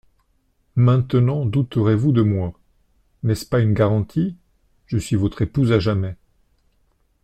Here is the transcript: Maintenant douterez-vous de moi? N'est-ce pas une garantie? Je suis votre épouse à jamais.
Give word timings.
Maintenant 0.77 1.45
douterez-vous 1.45 2.11
de 2.11 2.23
moi? 2.23 2.59
N'est-ce 3.21 3.45
pas 3.45 3.59
une 3.59 3.75
garantie? 3.75 4.35
Je 4.87 4.97
suis 4.97 5.15
votre 5.15 5.43
épouse 5.43 5.71
à 5.71 5.79
jamais. 5.79 6.15